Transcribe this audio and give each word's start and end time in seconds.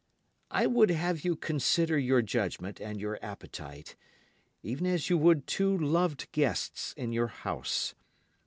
I 0.49 0.65
would 0.65 0.89
have 0.89 1.23
you 1.23 1.35
consider 1.35 1.95
your 1.95 2.23
judgment 2.23 2.81
and 2.81 2.99
your 2.99 3.19
appetite 3.23 3.95
even 4.63 4.87
as 4.87 5.11
you 5.11 5.17
would 5.19 5.45
two 5.45 5.77
loved 5.77 6.31
guests 6.31 6.95
in 6.97 7.11
your 7.11 7.27
house. 7.27 7.93